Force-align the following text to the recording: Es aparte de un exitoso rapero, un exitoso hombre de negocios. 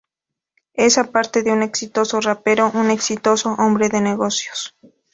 Es 0.73 0.97
aparte 0.97 1.43
de 1.43 1.51
un 1.51 1.61
exitoso 1.61 2.21
rapero, 2.21 2.71
un 2.73 2.89
exitoso 2.89 3.53
hombre 3.59 3.87
de 3.87 4.01
negocios. 4.01 4.75